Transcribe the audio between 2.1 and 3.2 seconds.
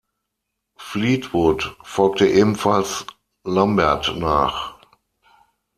ebenfalls